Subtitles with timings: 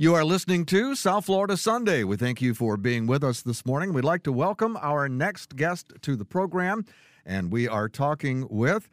[0.00, 2.04] You are listening to South Florida Sunday.
[2.04, 3.92] We thank you for being with us this morning.
[3.92, 6.86] We'd like to welcome our next guest to the program,
[7.26, 8.88] and we are talking with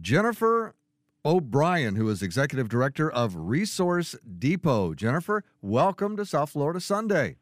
[0.00, 0.74] Jennifer
[1.26, 4.94] O'Brien, who is Executive Director of Resource Depot.
[4.94, 7.36] Jennifer, welcome to South Florida Sunday.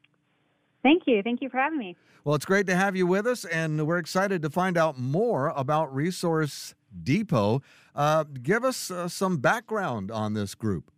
[0.83, 1.23] Thank you.
[1.23, 1.97] Thank you for having me.
[2.25, 5.53] Well, it's great to have you with us, and we're excited to find out more
[5.55, 6.75] about Resource
[7.05, 7.63] Depot.
[7.95, 10.91] Uh, give us uh, some background on this group.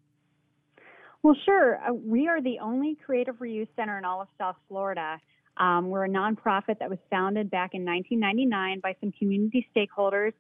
[1.27, 1.80] Well, sure.
[1.82, 5.20] Uh, we are the only creative reuse center in all of South Florida.
[5.56, 10.34] Um, we're a nonprofit that was founded back in 1999 by some community stakeholders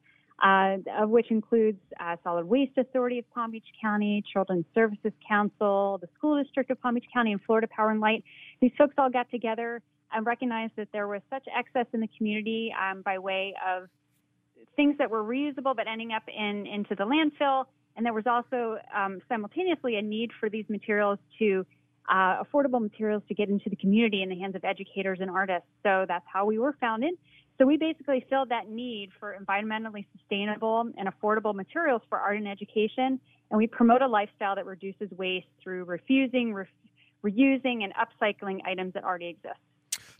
[0.44, 5.98] uh, of which includes uh, Solid Waste Authority of Palm Beach County, Children's Services Council,
[6.00, 8.22] the School District of Palm Beach County, and Florida Power and Light.
[8.60, 12.72] These folks all got together and recognized that there was such excess in the community
[12.80, 13.88] um, by way of
[14.76, 17.64] things that were reusable but ending up in into the landfill.
[17.96, 21.64] And there was also um, simultaneously a need for these materials to
[22.08, 25.68] uh, affordable materials to get into the community in the hands of educators and artists.
[25.82, 27.14] So that's how we were founded.
[27.58, 32.46] So we basically filled that need for environmentally sustainable and affordable materials for art and
[32.46, 33.18] education.
[33.50, 36.66] And we promote a lifestyle that reduces waste through refusing, re-
[37.24, 39.58] reusing, and upcycling items that already exist.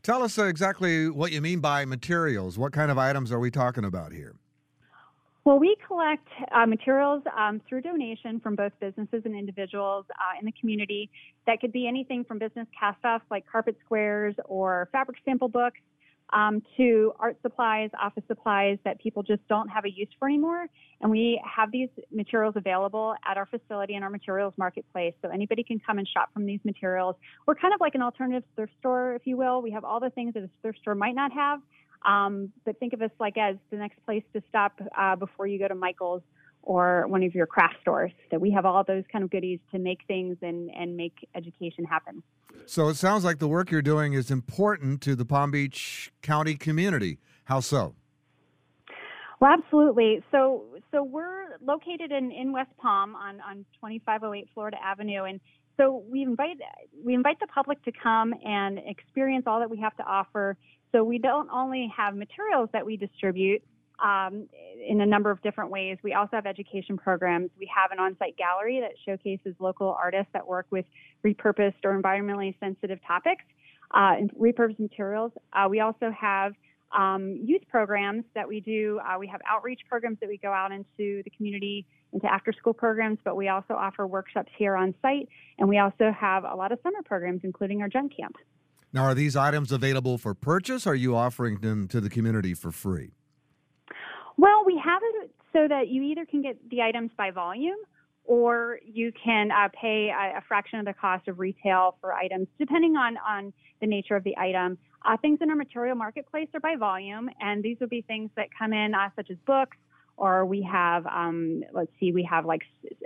[0.03, 2.57] Tell us exactly what you mean by materials.
[2.57, 4.37] What kind of items are we talking about here?
[5.47, 10.45] Well, we collect uh, materials um, through donation from both businesses and individuals uh, in
[10.45, 11.09] the community.
[11.47, 15.79] That could be anything from business cast offs like carpet squares or fabric sample books
[16.33, 20.67] um, to art supplies, office supplies that people just don't have a use for anymore.
[21.01, 25.15] And we have these materials available at our facility in our materials marketplace.
[25.23, 27.15] So anybody can come and shop from these materials.
[27.47, 29.63] We're kind of like an alternative thrift store, if you will.
[29.63, 31.61] We have all the things that a thrift store might not have.
[32.07, 35.59] Um, but think of us like as the next place to stop uh, before you
[35.59, 36.23] go to Michael's
[36.63, 38.13] or one of your craft stores.
[38.31, 41.85] That we have all those kind of goodies to make things and, and make education
[41.85, 42.23] happen.
[42.67, 46.55] So it sounds like the work you're doing is important to the Palm Beach County
[46.55, 47.19] community.
[47.45, 47.95] How so?
[49.41, 50.25] Well, absolutely.
[50.33, 55.41] So, so we're located in, in West Palm on, on 2508 Florida Avenue, and
[55.77, 56.57] so we invite
[57.05, 60.57] we invite the public to come and experience all that we have to offer.
[60.97, 63.63] So we don't only have materials that we distribute,
[64.03, 64.49] um,
[64.87, 65.99] in a number of different ways.
[66.03, 67.51] We also have education programs.
[67.59, 70.87] We have an on site gallery that showcases local artists that work with
[71.25, 73.45] repurposed or environmentally sensitive topics
[73.95, 75.33] uh, and repurposed materials.
[75.53, 76.55] Uh, we also have
[76.97, 78.99] um, youth programs that we do.
[79.07, 82.73] Uh, we have outreach programs that we go out into the community, into after school
[82.73, 85.29] programs, but we also offer workshops here on site.
[85.59, 88.37] And we also have a lot of summer programs, including our junk camp.
[88.97, 90.87] Now, are these items available for purchase?
[90.87, 93.13] Or are you offering them to the community for free?
[94.39, 97.77] Well, we have it so that you either can get the items by volume
[98.25, 102.49] or you can uh, pay a, a, fraction of the cost of retail for items,
[102.59, 103.53] depending on, on
[103.83, 104.79] the nature of the item.
[105.05, 108.47] Uh, things in our material marketplace are by volume, and these would be things that
[108.59, 109.77] come in, uh, such as books,
[110.17, 112.63] or we have, um, let's see, we have like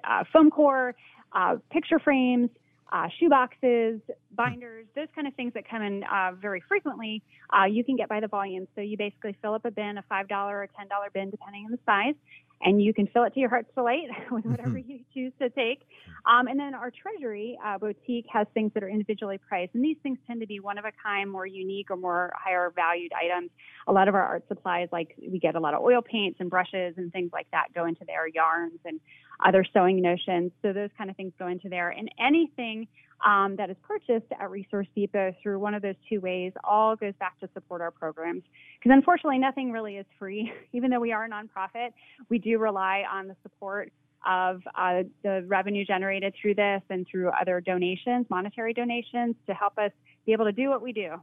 [0.08, 0.94] uh, foam core,
[1.32, 2.48] uh, picture frames,
[2.92, 4.00] uh, shoe boxes,
[4.32, 7.22] binders, those kind of things that come in uh, very frequently,
[7.56, 8.66] uh, you can get by the volume.
[8.74, 11.78] So you basically fill up a bin, a $5 or $10 bin, depending on the
[11.86, 12.14] size,
[12.62, 14.90] and you can fill it to your heart's delight with whatever mm-hmm.
[14.90, 15.82] you choose to take.
[16.30, 19.96] Um, and then our treasury uh, boutique has things that are individually priced, and these
[20.02, 23.50] things tend to be one of a kind, more unique, or more higher valued items.
[23.86, 26.50] A lot of our art supplies, like we get a lot of oil paints and
[26.50, 29.00] brushes and things like that, go into there, yarns and
[29.44, 30.52] other sewing notions.
[30.60, 31.90] So those kind of things go into there.
[31.90, 32.88] And anything
[33.24, 37.14] um, that is purchased at Resource Depot through one of those two ways all goes
[37.18, 38.42] back to support our programs.
[38.78, 40.52] Because unfortunately, nothing really is free.
[40.72, 41.92] Even though we are a nonprofit,
[42.28, 43.92] we do rely on the support
[44.26, 49.78] of uh, the revenue generated through this and through other donations, monetary donations, to help
[49.78, 49.92] us
[50.26, 51.16] be able to do what we do.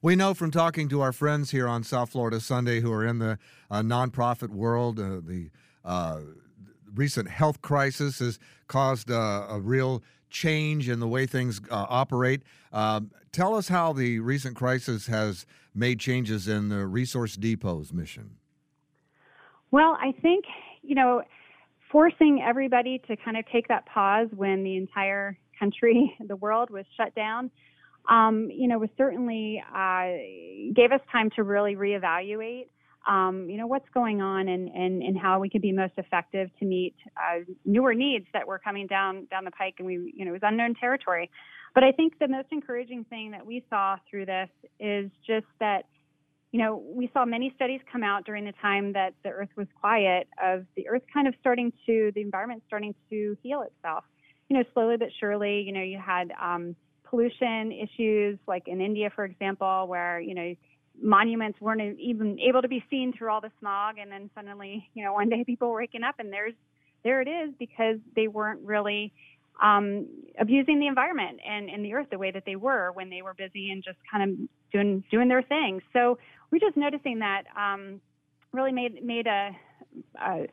[0.00, 3.18] We know from talking to our friends here on South Florida Sunday who are in
[3.18, 3.38] the
[3.70, 5.50] uh, nonprofit world, uh, the
[5.84, 6.20] uh,
[6.94, 12.42] recent health crisis has caused uh, a real change in the way things uh, operate.
[12.72, 18.36] Um, tell us how the recent crisis has made changes in the Resource Depot's mission.
[19.70, 20.44] Well, I think,
[20.82, 21.22] you know,
[21.90, 26.84] forcing everybody to kind of take that pause when the entire country, the world was
[26.96, 27.50] shut down,
[28.08, 32.66] um, you know, was certainly uh, gave us time to really reevaluate
[33.08, 36.50] um, you know, what's going on and, and, and how we could be most effective
[36.58, 40.24] to meet uh, newer needs that were coming down down the pike, and we, you
[40.24, 41.30] know, it was unknown territory.
[41.74, 45.86] But I think the most encouraging thing that we saw through this is just that,
[46.52, 49.66] you know, we saw many studies come out during the time that the Earth was
[49.80, 54.04] quiet of the Earth kind of starting to, the environment starting to heal itself
[54.52, 56.76] you know, slowly but surely, you know, you had um,
[57.08, 60.54] pollution issues, like in India, for example, where you know
[61.00, 65.04] monuments weren't even able to be seen through all the smog, and then suddenly, you
[65.04, 66.54] know, one day people were waking up and there's
[67.04, 69.12] there it is because they weren't really
[69.60, 70.06] um,
[70.38, 73.34] abusing the environment and, and the earth the way that they were when they were
[73.34, 75.80] busy and just kind of doing doing their thing.
[75.92, 76.18] So
[76.50, 78.00] we're just noticing that um,
[78.52, 79.50] really made made a,
[80.20, 80.46] a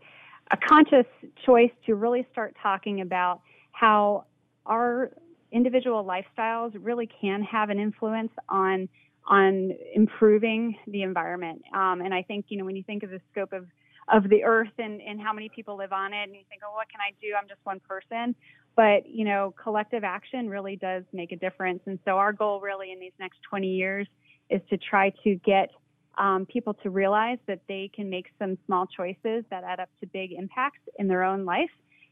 [0.51, 1.05] a conscious
[1.45, 3.41] choice to really start talking about
[3.71, 4.25] how
[4.65, 5.11] our
[5.51, 8.89] individual lifestyles really can have an influence on
[9.27, 11.61] on improving the environment.
[11.73, 13.65] Um, and I think you know when you think of the scope of
[14.11, 16.73] of the earth and, and how many people live on it and you think oh
[16.73, 17.27] what can i do?
[17.39, 18.35] I'm just one person.
[18.75, 21.81] But you know collective action really does make a difference.
[21.85, 24.07] And so our goal really in these next 20 years
[24.49, 25.69] is to try to get
[26.17, 30.07] um, people to realize that they can make some small choices that add up to
[30.07, 31.69] big impacts in their own life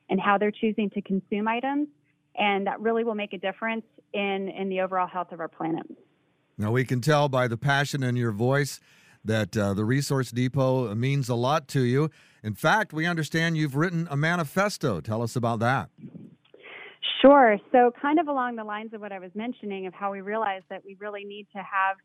[0.10, 1.88] and how they're choosing to consume items.
[2.38, 5.86] And that really will make a difference in in the overall health of our planet
[6.58, 8.80] now we can tell by the passion in your voice
[9.24, 12.10] that uh, the Resource Depot means a lot to you.
[12.44, 15.02] In fact, we understand you've written a manifesto.
[15.02, 15.90] Tell us about that.
[17.22, 17.58] Sure.
[17.72, 20.62] So, kind of along the lines of what I was mentioning, of how we realize
[20.70, 21.98] that we really need to have,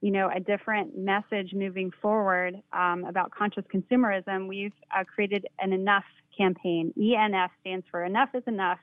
[0.00, 4.48] you know, a different message moving forward um, about conscious consumerism.
[4.48, 6.04] We've uh, created an Enough
[6.36, 6.94] campaign.
[6.98, 8.78] ENF stands for Enough is Enough,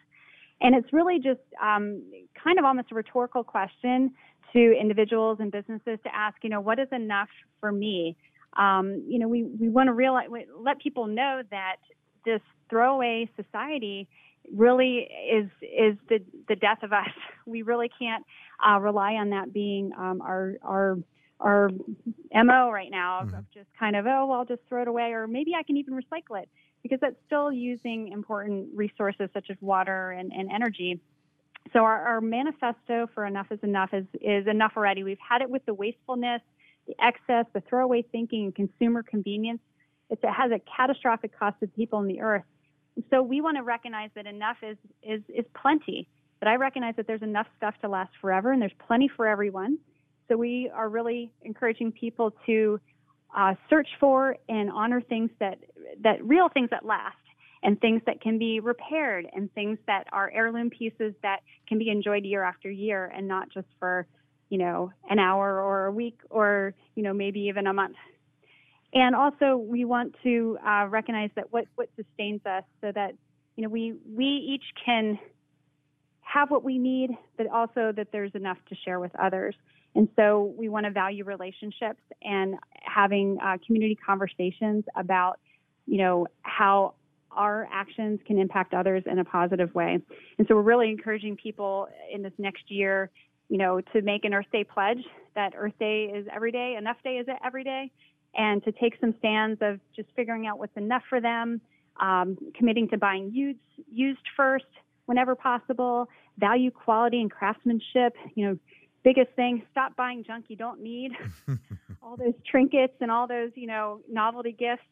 [0.62, 2.03] and it's really just um,
[2.44, 4.13] kind of almost a rhetorical question
[4.53, 7.29] to individuals and businesses to ask, you know, what is enough
[7.59, 8.15] for me?
[8.57, 10.27] Um, you know, we, we want to realize,
[10.59, 11.77] let people know that
[12.25, 14.07] this throwaway society
[14.53, 17.07] really is is the the death of us.
[17.45, 18.25] We really can't
[18.59, 20.97] uh, rely on that being um, our our
[21.39, 21.69] our
[22.33, 23.38] mo right now of, mm-hmm.
[23.38, 25.77] of just kind of oh well, I'll just throw it away, or maybe I can
[25.77, 26.49] even recycle it
[26.83, 30.99] because that's still using important resources such as water and, and energy.
[31.74, 35.04] So our, our manifesto for Enough is Enough is, is enough already.
[35.04, 36.42] We've had it with the wastefulness,
[36.88, 39.60] the excess, the throwaway thinking, and consumer convenience.
[40.10, 42.44] It's, it has a catastrophic cost to people on the earth.
[43.10, 46.08] So we want to recognize that enough is, is, is plenty.
[46.40, 49.80] But I recognize that there's enough stuff to last forever, and there's plenty for everyone.
[50.28, 52.80] So we are really encouraging people to
[53.36, 55.60] uh, search for and honor things that
[56.04, 57.16] that real things that last
[57.68, 61.90] and things that can be repaired and things that are heirloom pieces that can be
[61.90, 64.08] enjoyed year after year and not just for
[64.50, 67.98] you know an hour or a week or you know maybe even a month.
[68.94, 73.16] And also we want to uh, recognize that what what sustains us so that
[73.58, 75.19] you know we we each can
[76.22, 79.56] have what we need but also that there's enough to share with others.
[79.94, 85.42] And so we want to value relationships and having uh, community conversations about
[85.86, 86.94] you know how
[87.38, 90.00] our actions can impact others in a positive way.
[90.38, 93.12] And so we're really encouraging people in this next year,
[93.48, 95.04] you know, to make an Earth Day pledge
[95.36, 97.92] that Earth Day is every day, enough day is it every day,
[98.36, 101.62] and to take some stands of just figuring out what's enough for them,
[102.01, 103.60] um, committing to buying used,
[103.92, 104.66] used first
[105.06, 106.10] whenever possible,
[106.40, 108.57] value quality and craftsmanship, you know,
[109.04, 111.12] biggest thing stop buying junk you don't need
[112.04, 114.83] all those trinkets and all those you know novelty gifts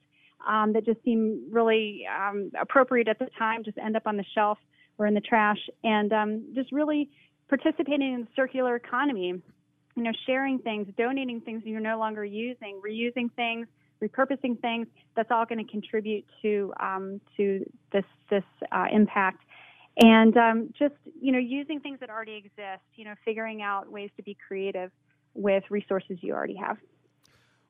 [0.47, 4.25] um, that just seem really um, appropriate at the time just end up on the
[4.33, 4.57] shelf
[4.97, 7.09] or in the trash, and um, just really
[7.49, 9.41] participating in the circular economy.
[9.97, 13.67] You know, sharing things, donating things you're no longer using, reusing things,
[14.03, 14.87] repurposing things.
[15.15, 19.41] That's all going to contribute to um, to this this uh, impact
[19.97, 24.09] and um, just you know using things that already exist you know figuring out ways
[24.17, 24.91] to be creative
[25.33, 26.77] with resources you already have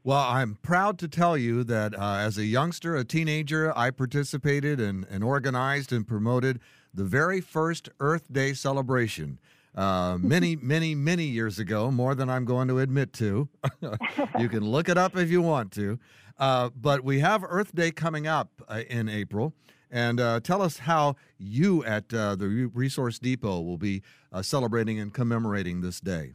[0.06, 4.80] well, I'm proud to tell you that uh, as a youngster, a teenager, I participated
[4.80, 6.60] and, and organized and promoted
[6.94, 9.40] the very first Earth Day celebration.
[9.74, 13.50] Uh, many, many, many years ago, more than I'm going to admit to.
[14.40, 15.98] you can look it up if you want to.
[16.38, 19.54] Uh, but we have Earth Day coming up uh, in April.
[19.90, 24.04] And uh, tell us how you at uh, the Resource Depot will be
[24.44, 26.34] celebrating and commemorating this day.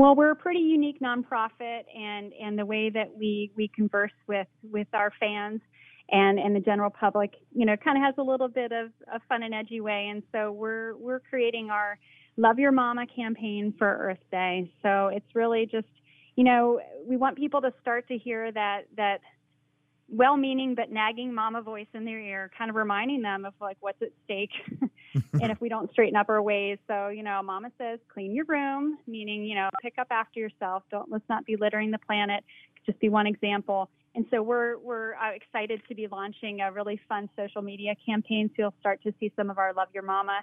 [0.00, 4.46] Well, we're a pretty unique nonprofit, and and the way that we we converse with
[4.62, 5.60] with our fans
[6.10, 9.20] and and the general public, you know, kind of has a little bit of a
[9.28, 10.08] fun and edgy way.
[10.10, 11.98] And so we're we're creating our
[12.38, 14.72] Love Your Mama campaign for Earth Day.
[14.82, 15.92] So it's really just,
[16.34, 19.18] you know, we want people to start to hear that that
[20.10, 24.00] well-meaning but nagging mama voice in their ear, kind of reminding them of like what's
[24.02, 24.50] at stake,
[25.14, 26.78] and if we don't straighten up our ways.
[26.88, 30.82] So you know, mama says clean your room, meaning you know pick up after yourself.
[30.90, 32.44] Don't let's not be littering the planet.
[32.86, 33.88] Just be one example.
[34.14, 38.48] And so we're we're uh, excited to be launching a really fun social media campaign.
[38.50, 40.40] So you'll start to see some of our Love Your Mama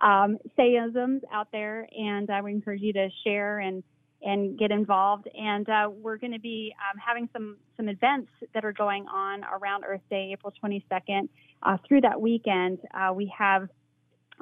[0.00, 3.82] um, sayisms out there, and I would encourage you to share and
[4.22, 5.28] and get involved.
[5.38, 9.44] And uh, we're going to be um, having some some events that are going on
[9.44, 11.28] around Earth Day, April 22nd,
[11.62, 12.78] uh, through that weekend.
[12.92, 13.68] Uh, we have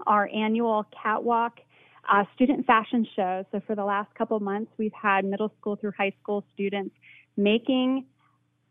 [0.07, 1.59] our annual catwalk.
[2.11, 3.45] Uh, student fashion show.
[3.53, 6.95] So, for the last couple months, we've had middle school through high school students
[7.37, 8.07] making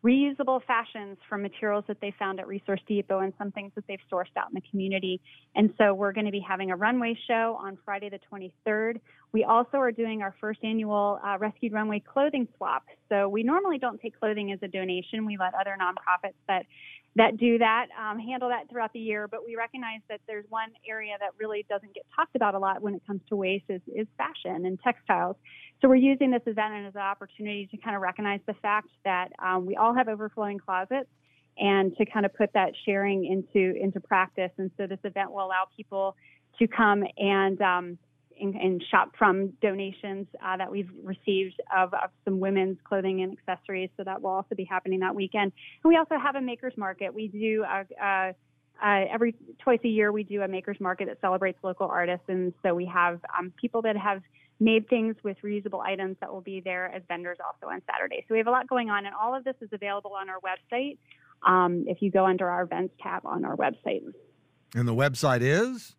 [0.08, 4.00] reusable fashions from materials that they found at Resource Depot and some things that they've
[4.10, 5.20] sourced out in the community.
[5.54, 9.02] And so we're going to be having a runway show on Friday the 23rd.
[9.34, 12.86] We also are doing our first annual uh, Rescued Runway clothing swap.
[13.10, 15.26] So we normally don't take clothing as a donation.
[15.26, 16.66] We let other nonprofits that
[17.18, 19.28] that do that um, handle that throughout the year.
[19.28, 22.82] But we recognize that there's one area that really doesn't get talked about a lot
[22.82, 25.36] when it comes to waste is, is fashion and textiles.
[25.82, 29.30] So we're using this event as an opportunity to kind of recognize the fact that
[29.40, 31.10] um, we all have overflowing closets
[31.60, 34.52] and to kind of put that sharing into into practice.
[34.58, 36.16] And so this event will allow people
[36.60, 37.98] to come and um,
[38.40, 43.36] and, and, shop from donations uh, that we've received of, of, some women's clothing and
[43.36, 43.90] accessories.
[43.98, 45.54] So that will also be happening that weekend.
[45.84, 47.12] And we also have a makers market.
[47.12, 48.36] We do a, a
[48.84, 52.54] uh, every twice a year we do a makers market that celebrates local artists and
[52.62, 54.22] so we have um, people that have
[54.60, 58.26] made things with reusable items that will be there as vendors also on saturday.
[58.28, 60.40] So we have a lot going on and all of this is available on our
[60.40, 60.98] website
[61.46, 64.02] um, if you go under our events tab on our website.
[64.76, 65.96] And the website is?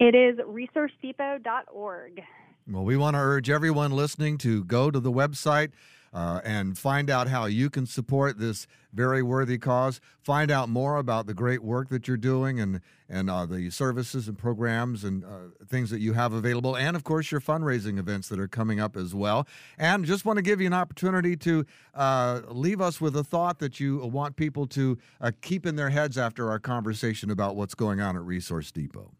[0.00, 2.22] It is resourcedepot.org
[2.70, 5.70] well we want to urge everyone listening to go to the website
[6.12, 10.00] uh, and find out how you can support this very worthy cause.
[10.22, 14.28] Find out more about the great work that you're doing and and uh, the services
[14.28, 15.28] and programs and uh,
[15.66, 18.96] things that you have available, and of course your fundraising events that are coming up
[18.96, 19.46] as well.
[19.78, 23.60] And just want to give you an opportunity to uh, leave us with a thought
[23.60, 27.74] that you want people to uh, keep in their heads after our conversation about what's
[27.74, 29.10] going on at Resource Depot.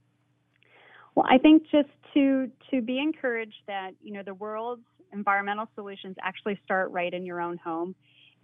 [1.15, 6.17] Well, I think just to to be encouraged that you know the world's environmental solutions
[6.23, 7.95] actually start right in your own home.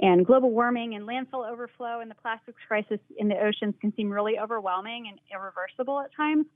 [0.00, 4.10] And global warming and landfill overflow and the plastics crisis in the oceans can seem
[4.10, 6.46] really overwhelming and irreversible at times.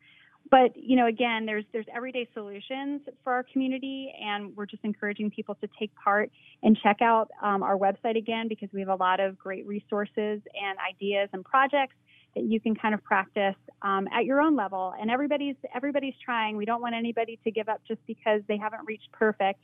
[0.51, 5.31] But you know, again, there's there's everyday solutions for our community, and we're just encouraging
[5.31, 6.31] people to take part
[6.63, 10.41] and check out um, our website again because we have a lot of great resources
[10.55, 11.95] and ideas and projects
[12.35, 14.95] that you can kind of practice um, at your own level.
[14.99, 16.57] And everybody's everybody's trying.
[16.57, 19.61] We don't want anybody to give up just because they haven't reached perfect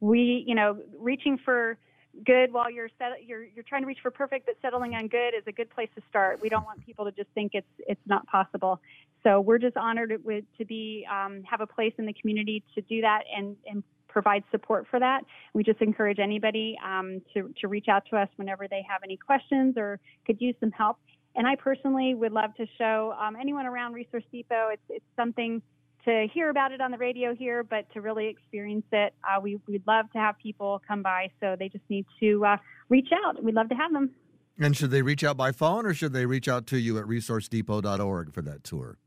[0.00, 1.78] we, you know, reaching for
[2.24, 5.34] good while you're set, you're you're trying to reach for perfect, but settling on good
[5.34, 6.40] is a good place to start.
[6.40, 8.80] We don't want people to just think it's it's not possible.
[9.24, 12.80] So we're just honored with, to be um, have a place in the community to
[12.82, 15.20] do that and and provide support for that.
[15.52, 19.16] We just encourage anybody um, to to reach out to us whenever they have any
[19.16, 20.98] questions or could use some help.
[21.36, 24.70] And I personally would love to show um, anyone around Resource Depot.
[24.72, 25.62] It's it's something
[26.04, 29.60] to hear about it on the radio here, but to really experience it, uh, we,
[29.68, 31.30] would love to have people come by.
[31.40, 32.56] So they just need to uh,
[32.88, 33.42] reach out.
[33.42, 34.10] We'd love to have them.
[34.58, 37.04] And should they reach out by phone or should they reach out to you at
[37.04, 38.98] resourcedepot.org for that tour?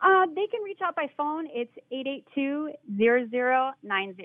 [0.00, 1.46] Uh, they can reach out by phone.
[1.52, 4.24] It's 882 0090.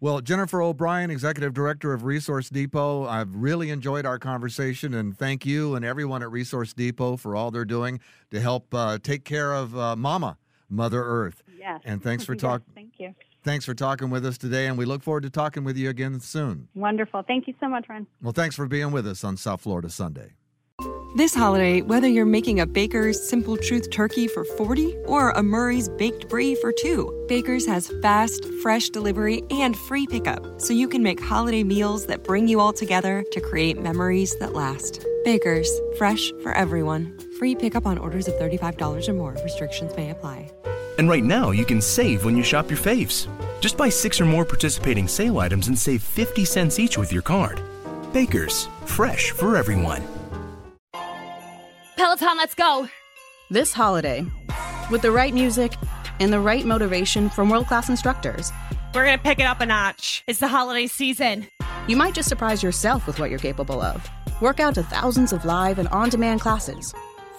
[0.00, 5.46] Well, Jennifer O'Brien, Executive Director of Resource Depot, I've really enjoyed our conversation and thank
[5.46, 8.00] you and everyone at Resource Depot for all they're doing
[8.32, 10.38] to help uh, take care of uh, Mama
[10.72, 11.42] Mother Earth.
[11.58, 11.80] Yes.
[11.84, 12.66] And thanks for talking.
[12.68, 13.14] Yes, thank you.
[13.44, 16.20] Thanks for talking with us today, and we look forward to talking with you again
[16.20, 16.68] soon.
[16.74, 17.22] Wonderful.
[17.22, 18.06] Thank you so much, Ron.
[18.22, 20.34] Well, thanks for being with us on South Florida Sunday.
[21.16, 25.90] This holiday, whether you're making a Baker's Simple Truth turkey for 40 or a Murray's
[25.90, 31.02] Baked Brie for two, Baker's has fast, fresh delivery and free pickup, so you can
[31.02, 35.04] make holiday meals that bring you all together to create memories that last.
[35.24, 37.18] Baker's, fresh for everyone.
[37.42, 39.36] Free pickup on orders of $35 or more.
[39.42, 40.48] Restrictions may apply.
[40.96, 43.26] And right now, you can save when you shop your faves.
[43.60, 47.22] Just buy six or more participating sale items and save 50 cents each with your
[47.22, 47.60] card.
[48.12, 50.04] Baker's, fresh for everyone.
[51.96, 52.88] Peloton, let's go!
[53.50, 54.24] This holiday,
[54.88, 55.72] with the right music
[56.20, 58.52] and the right motivation from world class instructors,
[58.94, 60.22] we're gonna pick it up a notch.
[60.28, 61.48] It's the holiday season.
[61.88, 64.08] You might just surprise yourself with what you're capable of.
[64.40, 66.94] Work out to thousands of live and on demand classes,